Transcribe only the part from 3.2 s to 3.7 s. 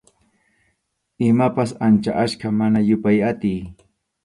atiy.